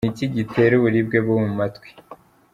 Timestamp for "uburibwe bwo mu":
0.75-1.51